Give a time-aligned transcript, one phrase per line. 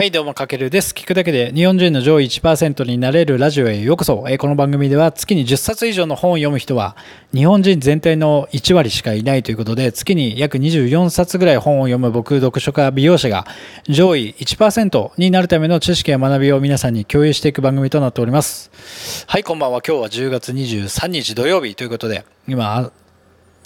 [0.00, 0.94] はい、どうも、かけるです。
[0.94, 4.24] 聞くだけで日本人の上位1%になれるラジオへようこそ。
[4.30, 6.96] えこの番組では月に10冊以上の本を読む人は
[7.34, 13.46] 日本人全体の1割しかいないということで、月に約24冊ぐらい本を読む僕、読書家、美容師が
[13.90, 18.70] 上位1%になるための知識や学びを皆さんに共有していく番組となっております。
[19.26, 19.82] はい、こんばんは。
[19.86, 22.90] 今日は10月23日土曜日ということで、今、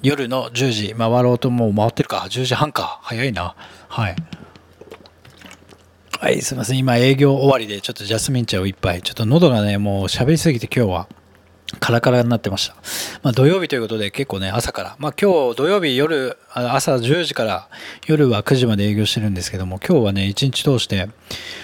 [0.03, 2.99] 夜の10時回ろうともう回ってるか？10時半か。
[3.05, 3.55] 早いな。
[3.87, 4.17] はい。
[6.21, 6.79] はい、すみません。
[6.79, 9.03] 今営業終わりでちょっとジャスミン茶を一杯。
[9.03, 11.09] ちょっと喉がね、もう喋りすぎて今日は
[11.81, 12.77] カラカラになってました。
[13.23, 14.97] まあ土曜日ということで結構ね、朝から。
[14.99, 17.69] まあ今日土曜日夜、朝10時から
[18.07, 21.09] 夜は9時まで営業してるんですけども、今日はね、一日通して、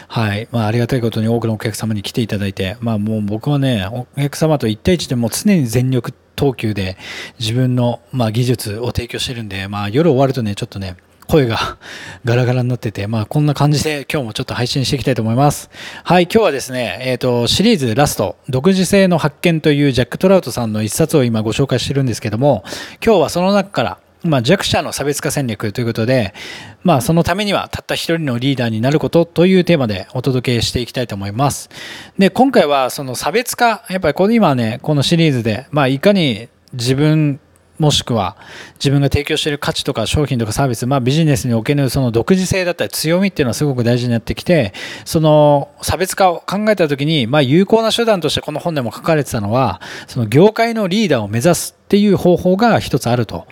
[0.09, 6.97] はい、まあありがたいことに多くのお客様に来ていただいて、まあもう僕はね、お客様と1対1でも常に全力投球で
[7.39, 10.97] 自分の、まあ、技術を提供してるんで、まあ夜終わるとね、ちょっとね、
[11.31, 11.79] 声が
[12.25, 15.71] ガラガラになってて、まあこんな感じで今日もちょっと配信していきたいと思います。
[16.05, 22.65] はい、今日はですね、えっ、と、シリーズラスト、独自性の発見というジャック・トラウトさんの一冊を今ご紹介してるんですけども、
[23.05, 26.35] 今日はその中から、まあ、弱者の差別化戦略ということで、
[26.83, 31.71] まあ、そのためにはたった一人のリーダーになることというテーマでお届けしていきたいと思います。
[32.19, 37.41] で、今回はその差別化、やっぱりこの今ね、このシリーズで、まあ、いかに自分
[37.81, 38.37] もしくは
[38.75, 44.75] 自分が提供している価値とか商品とかサービス、まあ、ビジネスにおけるその独自性だったり強みっていうのはすごく大事になってきて
[45.07, 53.47] その差別化を考えた時に、まあ、有効な手段としてこの本でも書かれてたのはその業界のリーダーを目指すっていう方法が一つあると。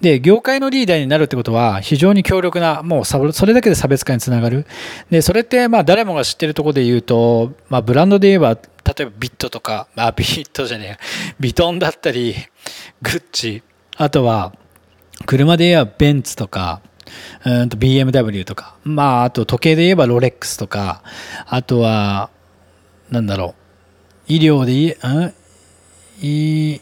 [0.00, 4.66] で、業界のリーダーになるってことは非常に強力な、もうそれだけで差別化につながる。
[5.10, 8.60] で、それってまあ誰もが知ってるところで言うと、まあブランドで言えば、例
[9.00, 11.04] えばビットとか、まあ、ビットじゃねえ、
[11.40, 12.36] ビトンだったり、
[13.02, 13.62] グッチ、
[13.96, 14.54] あとは、
[15.26, 16.80] 車で言えばベンツとか、
[17.44, 21.02] うんと BMW とか、まああと時計で言えばロレックスとか、
[21.46, 22.30] あとは、
[23.10, 23.54] なんだろ
[24.28, 25.34] う、医療で言え、うん？
[26.22, 26.80] い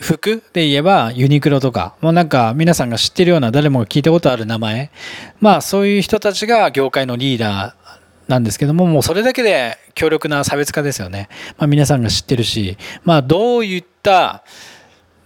[0.00, 4.92] 服で言えばユニクロとか、もうなんか皆さんが知ってるような誰もが聞いたことある名前。
[5.40, 11.28] まあそういう人たちが業界のリーダーなんですけども、もうそれだけで強力な差別化ですよね。
[11.58, 14.44] まあ皆さんが知ってるし、まあどういった、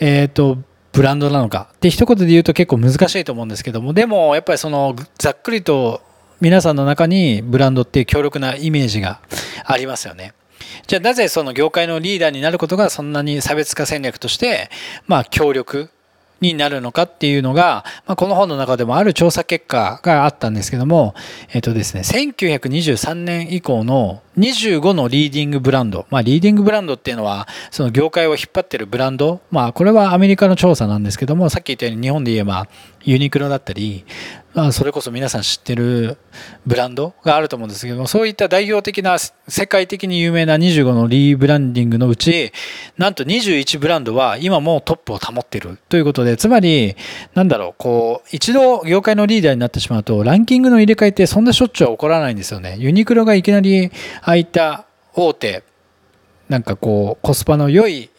[0.05, 0.59] えっ、と、
[0.91, 6.03] ブランドなのかって一言で言うと結構難しいと思うんですけども、でもやっぱりそのざっくりと
[6.41, 9.21] 皆さんの中にブランドっていう強力なイメージが
[9.65, 10.35] ありますよね。
[10.89, 14.71] じゃあなぜその業界のリーダーになることがそんなに差別化戦略として、
[15.07, 15.89] まあ強力
[16.43, 21.15] になるのかっていうのが、まあ、この本の中でもある調査結果があったんですけども、
[21.53, 26.07] えっとですね、1923年以降の25のリーディングブランド。
[26.11, 29.41] まあ、リーディングブランドっていうのは、その業界を引っ張ってるブランド。
[29.51, 32.67] まあ、これはアメリカの調査なんですけども、さっき言ったように日本で言えば
[33.05, 34.05] ユニクロだったり、
[34.73, 36.19] それこそ皆さん知ってる
[36.67, 42.53] ブランドがあると思うんですけども、そういった代表的な世界的に有名な25のリーブランディングのうち、
[42.99, 46.97] なんと21ブランドは今もトップを保っているということで、つまり、
[47.33, 52.77] なんだろう、こう、一度業界のリーダーになってしまうと、ランキングの入れ替えってそんなしょっちゅうは起こらないんですよね。
[52.79, 53.91] ユニクロがいきなり、
[54.21, 54.85] ああいった
[55.15, 55.63] 大手、
[56.51, 58.11] なんかこう、コスパの良い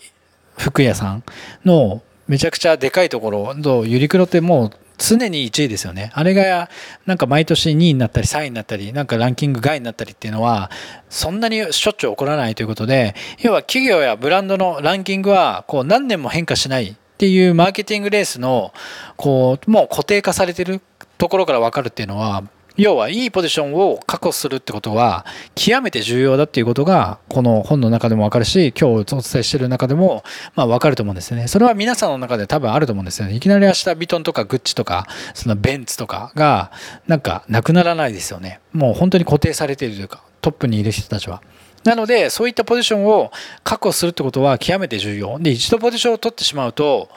[0.58, 1.24] 服屋さん
[1.64, 6.12] のめちゃくちゃでかいところと、ユニクロってもう常に1位ですよね。
[6.14, 6.70] あれが
[7.06, 10.70] なんか毎年2位になったり3位になったり、なんかランキング外になったりっていうのは、
[11.10, 18.74] そんなにしょっちゅう起こらないということで、要は企業やブランドのランキングはこう何年も変化しないっていうマーケティングレースの、
[19.16, 20.82] こう、もう固定化されてる
[21.18, 22.44] ところからわかるっていうのは、
[22.76, 30.24] 要はいいポジションを確保するってことは極めて重要だっていうことがこの本の中でもわかるし今日お伝えしてる中でも
[30.56, 31.48] まあわかると思うんですよね。
[31.48, 33.36] それは皆さんの中で多分あると思うんですよね。
[33.36, 36.72] いきなり明日ビトンとかグッチとかそのベンツとかが
[37.08, 38.60] なんかなくならないですよね。
[38.72, 41.44] もう本当に固定されているというかトップにいる人たちは。
[41.84, 43.32] なのでそういったポジションを
[43.64, 45.38] 確保するってことは極めて重要。
[45.38, 47.10] で一度ポジションを取ってしまうと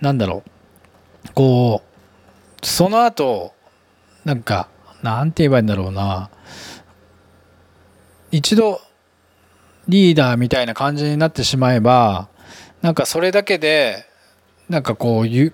[0.00, 1.30] なんだろう。
[1.32, 3.52] こうその後
[4.24, 4.68] なんか
[5.02, 6.30] なんて言えばいいんだろうな。
[8.30, 8.80] 一度
[9.88, 12.28] リーダーみたいな感じになってしまえば、
[12.82, 14.04] なんかそれだけで、
[14.68, 15.52] なんかこう、優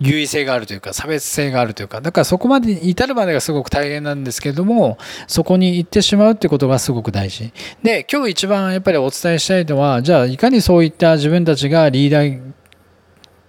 [0.00, 7.52] 位性があるというか、差別性があるというか、だからそこまで至るまでがすごく大変なんですけども、そこに行ってしまうってことがすごく大事。
[7.82, 12.40] で、今日一番やっぱりお伝えしたいのは、じゃあいかにそういった自分たちがリーダー、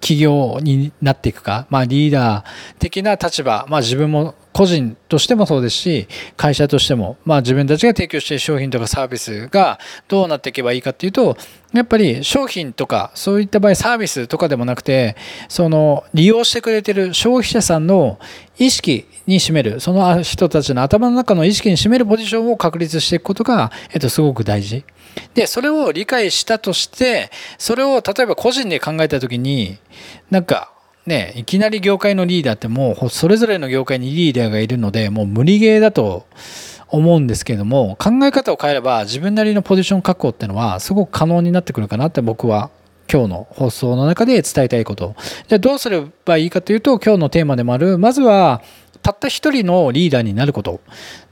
[0.02, 2.44] 企業になっていくか、まあリーダー
[2.80, 11.38] 的な立場、まあ自分も個人としてもそうですし会社としても、まあ、自分たちが提供している商品とかサービスがどうなっていけばいいかっていうと
[11.74, 15.16] やっぱり商品とかそういった場合サービスとかでもなくて
[15.48, 18.20] その利用してくれてる消費者さんの
[18.58, 24.84] 意識に占めるその人たちの頭の中の意識に占めるポジションを確立していくことが、えっと、すごく大事。
[25.34, 29.78] でそれを理解したとしてそれを例えば個人で考えた時に
[30.30, 30.72] なんか
[31.06, 36.26] ねいきなり業界のリーダーってもうそれぞれの業界にリーダーがいるのでもう無理ゲーだと
[36.90, 42.70] 思うんですけども考え方を変えれば自分なりのポジション確保っていうのはすごく可能になってくるかなって僕は
[43.12, 45.16] 今日の放送の中で伝えたいこと。
[45.50, 48.62] じゃどうすればいいかというと今日のテーマでもあるまずは
[49.02, 50.82] たった一人のリーダーになること。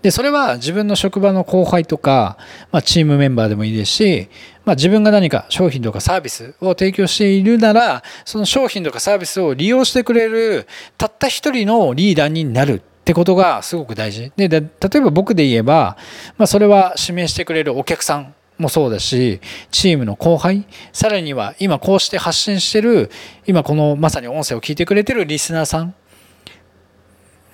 [0.01, 2.37] で、それは自分の職場の後輩とか、
[2.71, 4.29] まあ、チームメンバーでもいいですし、
[4.65, 10.67] まあ、自分が何か商品とかサービスを提供しているなら、その商品とかサービスを利用してくれる
[10.97, 14.31] たった一人のリーダーになるってことがすごく大事。
[14.35, 15.97] で、例えば僕で言えば、
[16.37, 19.39] まあ、それは指名してくれるお客さんもそうだし、
[19.71, 23.09] チームの後輩、さらには今こうして発信してる、
[23.47, 25.95] 今このまさに音声を聞いてくれてるリスナーさん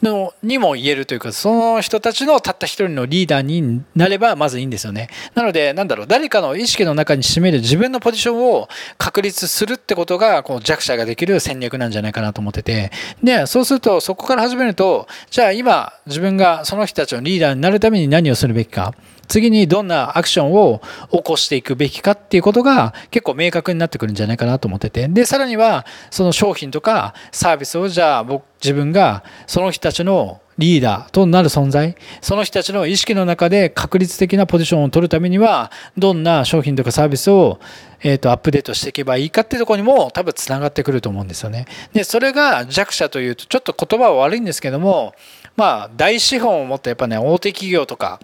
[0.05, 5.09] のにも言えるというかその人たちのたった一人のリーダーになればまずいいんですよね。
[5.33, 12.91] なのでなんだろう誰かの意識の中に占める自分のポジションを確立するってことがこう弱者ができる戦略なんじゃないかなと思ってて。
[13.23, 18.93] でそうするとそこから始めるとじゃあ今自分がその人たちのリーダーになるために何をするべきか。
[19.27, 20.81] 次にどんなアクションを
[21.11, 37.59] 起こしていくべきかっていうことが結構明確になってくるんじゃないかなと思っててでさらにはその商品とかサービスをじゃあ僕自分がその人たちのリーダーとなる存在その人たちの意識の中で確率的なポジションを取るためにはどんな商品とかサービスを、
[38.01, 41.65] えー、とアップデートしていけばいいかっていうとこにも多分つながってくると思うんですよね。
[41.93, 45.13] でそれが弱者というとちょっと言葉は悪いんですけども
[45.57, 48.19] まあ大資本を持ったやっぱね大手企業とか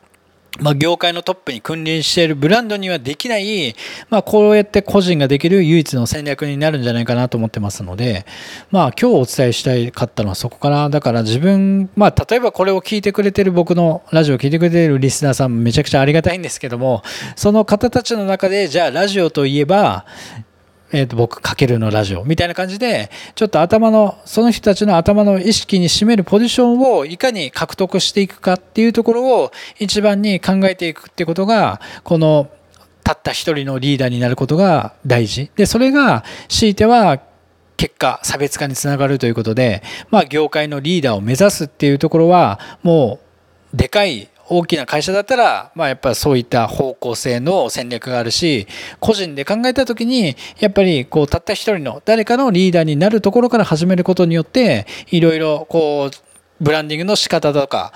[0.60, 3.74] まあ、業界のトップに君臨しているブランドにはできない、
[4.10, 8.26] まあ、こうやって個人ができる唯一の戦略になるんじゃないかなと思ってますので、
[8.70, 17.02] まあ、今日お伝えしたいかったのはそこから、だから自分、まあ、例えばこれを聞いてくれてる僕のラジオを聞いてくれてるリスナーさんめちゃくちゃありがたいんですけども、
[17.38, 20.06] その方たちの中で、じゃあラジオといえば、
[20.92, 32.50] えー、と僕かけるのラジオみたいな感じでちょっと頭のその人たちの頭の意識に占めるポジションをいかに獲得していくかっていうところを一番に考えていくってことがこの
[33.04, 35.50] たった一人のリーダーになることが大事。
[35.56, 37.20] でそれが強いては
[37.78, 43.20] 結果差別化につながるということで、まあ、業界のリーダーを目指すっていうところはも
[43.74, 48.68] うでかい大きな会社だったら、まあ、やっぱりそういった方向性の戦略があるし
[49.00, 57.94] 個人で考えた時にやっぱりこうたった一人の誰かのリーダーになるところから始めることによっていろいろこうブランディングの仕方とか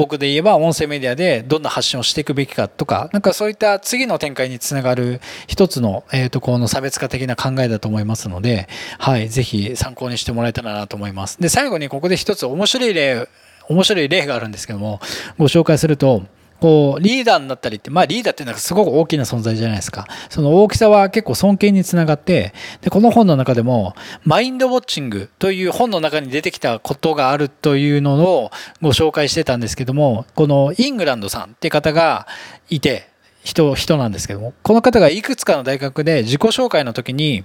[0.00, 8.66] 僕で言えば音声メディアでどんな発信をしていくべきかとか、なんかそういった次の展開につながる一つの、えっ、と、この差別化的な考えだと思いますので、
[8.98, 11.38] はい、ぜひ参考にしてもらえたらなと思います。
[11.38, 13.28] で、最後にここで一つ面白い例
[13.70, 15.00] 面白い例があるんですけども、
[15.38, 16.24] ご紹介すると、
[16.60, 20.06] こう、リーダーになったりって、まあリーダーっていうのはすごく大きな存在じゃないですか。
[20.28, 22.52] その大きさは結構尊敬につながって、
[22.82, 23.94] で、この本の中でも、
[24.24, 28.50] マインドウォッチングという本の中に出てきたことがあるというのを
[28.82, 32.26] ご紹介してたんですけども、このイングランドさんって方が
[32.68, 33.08] いて、
[33.42, 37.44] 人、人なんですけども、この方がいくつかの大学で自己紹介の時に、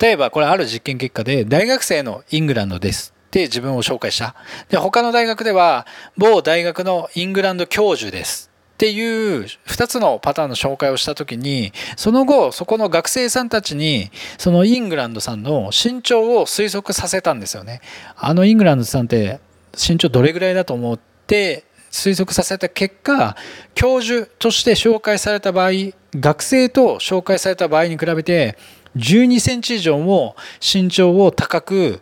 [0.00, 3.12] 例えばこれある実験結果で、大学生のイングランドです。
[3.32, 4.34] って自分を紹介した。
[4.68, 5.86] で、他の大学では、
[6.18, 8.50] 某大学のイングランド教授です。
[8.74, 17.80] っていう2つのパターンの紹介をした時にその後そこの学生さんたちにそのイングランドさんの身長を推測させたんですよね。
[18.16, 19.38] あのイングランドさんって
[19.74, 23.36] 身長どれぐらいだと思って推測させた結果
[23.76, 25.70] 教授として紹介された場合
[26.16, 28.58] 学生と紹介された場合に比べて
[28.96, 32.00] 12センチ以上も身長を高く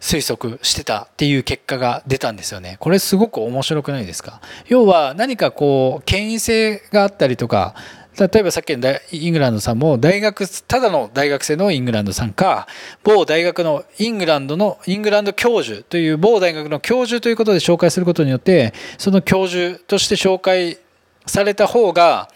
[0.00, 2.78] 推測してたっていう結果が出たんですよね。
[2.80, 4.40] これすごく面白くないですか？
[4.66, 7.74] 要は何かこう権威性があったりとか
[8.18, 12.66] 例えばさっきのイングランドさんも大学ただの大学生のイングランドさんか
[13.04, 20.78] 某大学のイングランドのイングランド教授という某大学の教授ということで紹介することによってその教授として紹介
[21.26, 22.28] された方が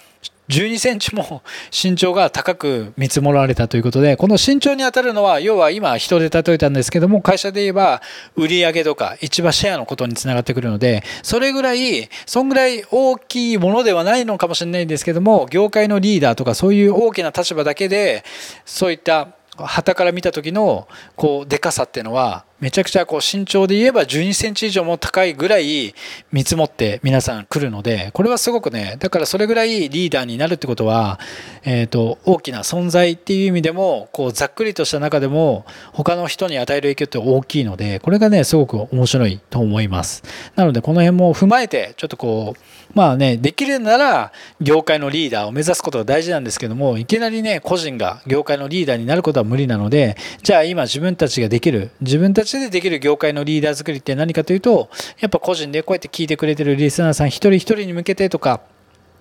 [0.48, 8.02] 12センチも身長が高く見積もられたということで、この身長に当たるのは、要は今人で例えたんですけども、会社で言えば
[8.36, 18.24] 売上とか市場シェアのことにつながってくるので、それぐらい、そんぐらい大きいものではないのかもしれないんですけども、業界のリーダーとかそういう大きな立場だけで、
[18.66, 25.94] そういった旗から見た時のこうでかさっていうのはめちゃくちゃこう身長で言えば12センチ以上も高いぐらい
[26.32, 31.20] 見積もって皆さん来るので、これはすごくね、だからそれぐらいリーダーになるってことは、
[31.64, 40.22] えっ、と、大きな存在っていう意味でも、こうざっくりとした中でも他の人に与える影響って大きいので、これがね、すごく面白いと思います。
[40.56, 54.88] なのでこの辺も踏まえて、ちょっとこう、まあね、できるなら業界のリーダーを目指すことが大事なんですけども、いきなりね、個人が業界のリーダーになることは無理なので、じゃあ今自分たちができる、自分たちでできる業界のリーダー作りって何かというと、
[55.20, 58.60] やっぱ個人でこうやって聞いてくれてるリスナーさん一人一人に向けてとか、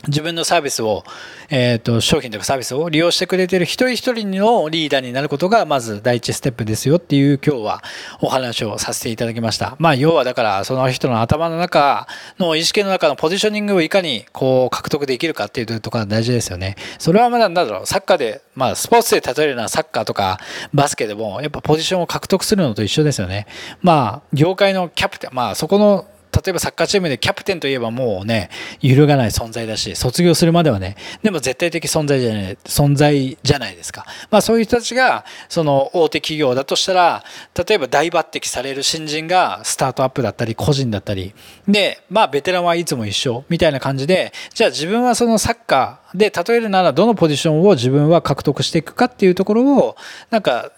[0.08, 1.04] 自分のサービスを、
[1.50, 7.84] えっ、ー、と、商品とかサービスを利用してくれてる一人一人のリーダーになることが、まず第一ステップですよっていう今日は
[8.22, 9.78] お話をさせていただきました。
[9.80, 12.08] まあ、要はだから、その人の頭の中
[12.38, 16.76] の意識の中のポジショニングをいかにこう獲得できるかっていうところが大事ですよね。
[17.00, 20.40] それはまだ、なんだろう、サッカーで、まあ、スポーツで例えるのはサッカーとか
[20.74, 23.48] バスケでも、やっぱポジションを獲得するのと一緒ですよね。
[23.82, 28.50] まあ、業界のキャプテン、まあ、そこの例えばサッカーチームでキャプテンといえばもうね、
[28.82, 34.06] 揺るがない存在だし、卒業するまではね、でも絶対的存在じゃない、存在じゃないですか。
[34.32, 37.24] まあそういう人たちが、その大手企業だとしたら、
[37.68, 41.34] 例えば大抜擢される新人がスタートアップだったり、個人だったり、
[41.68, 49.96] で、まあベテランはいつも一緒、みたいな感じで、じゃあ自分はそのサッカー、で、例えるならどのポジションを自分は獲得していくかっていうところを、
[50.29, 50.72] なんか、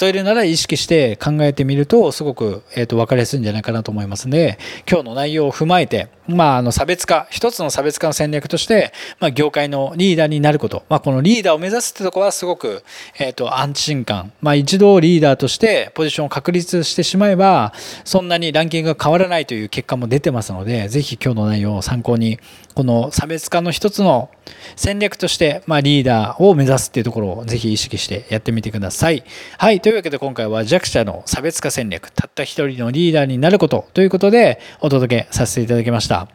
[0.00, 4.58] 例えるなら意識して考えてみると、すごく、えっ、ー、と、分かりやすいんじゃないかなと思いますので、
[4.88, 12.84] 今日の内容を踏まえて、まあ、あの、差別化、一つの差別化の戦略として、まあ、業界のリーダーになること、まあ、このリーダーを目指すってところはすごく、
[13.18, 17.72] えっ、ー、と、安心感、まあ、一度リーダーとしてポジションを確立してしまえば、
[18.04, 22.38] そんなにランキングが変わらないという結果も出てますので、ぜひ今日の内容を参考に、
[22.80, 24.30] この差別化の一つの
[24.74, 29.22] 戦略として、まあ、リーダーを目指すっていうところをぜひ意識してやってみてください。
[29.58, 29.82] はい。
[29.82, 36.28] というわけで今回は弱者の差別化戦略、たった一人のリーダーになることということでお届けさせていただきました。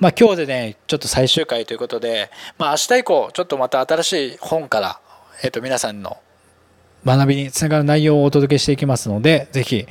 [0.00, 4.98] まあ、今日でね、ちょっと最終回ということで、まあ、明日以降、ちょっとまた新しい本から、
[5.42, 6.16] えっ、と、皆さんの
[7.04, 9.86] 学びにつながる内容をお届けしていきますので、ぜひ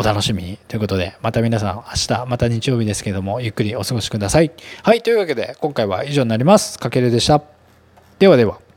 [0.00, 4.50] お楽しみにということで、また皆さん明日、また日曜日ですけども、ゆっくりお過ごしください。
[4.82, 6.78] はい、というわけで今回は以上になります。
[6.78, 7.42] かけるでした。
[8.18, 8.69] ではでは。